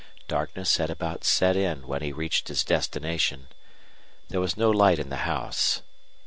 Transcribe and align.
Darkness 0.27 0.77
had 0.77 0.89
about 0.89 1.23
set 1.23 1.55
in 1.55 1.85
when 1.85 2.01
he 2.01 2.11
reached 2.11 2.47
his 2.47 2.63
destination. 2.63 3.49
There 4.29 4.41
was 4.41 4.57
no 4.57 4.71
light 4.71 4.97
in 4.97 5.09
the 5.09 5.15
house. 5.29 5.83